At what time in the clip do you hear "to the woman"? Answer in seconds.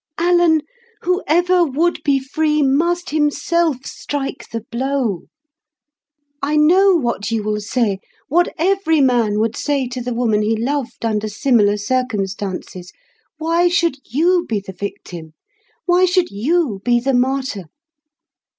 9.89-10.41